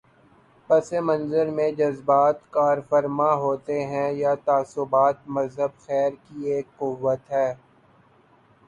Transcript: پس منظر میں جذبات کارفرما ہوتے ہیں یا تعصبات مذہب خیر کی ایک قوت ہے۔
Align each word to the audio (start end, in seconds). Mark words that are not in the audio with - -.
پس 0.69 0.87
منظر 1.01 1.49
میں 1.49 1.69
جذبات 1.73 2.37
کارفرما 2.51 3.31
ہوتے 3.35 3.83
ہیں 3.85 4.11
یا 4.13 4.33
تعصبات 4.45 5.17
مذہب 5.27 5.79
خیر 5.79 6.11
کی 6.23 6.51
ایک 6.51 6.67
قوت 6.77 7.31
ہے۔ 7.31 7.53